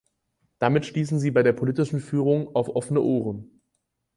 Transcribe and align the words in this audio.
Damit 0.57 0.87
stießen 0.87 1.19
sie 1.19 1.29
bei 1.29 1.43
der 1.43 1.53
politischen 1.53 1.99
Führung 1.99 2.55
auf 2.55 2.69
offene 2.69 3.01
Ohren. 3.01 3.61